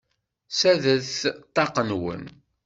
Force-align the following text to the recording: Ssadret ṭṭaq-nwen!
Ssadret 0.51 1.19
ṭṭaq-nwen! 1.47 2.23